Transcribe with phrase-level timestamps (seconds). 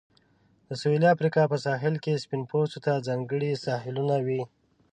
[0.67, 4.41] د سویلي افریقا په ساحل کې سپین پوستو ته ځانګړي ساحلونه وې.